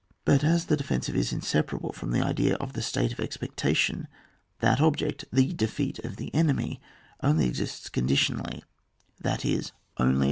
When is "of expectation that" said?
3.13-4.81